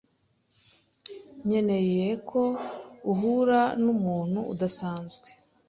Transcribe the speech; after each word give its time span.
nkeneye 1.45 2.07
ko 2.29 2.41
uhura 3.11 3.61
numuntu 3.81 4.39
udasanzwe. 4.53 5.27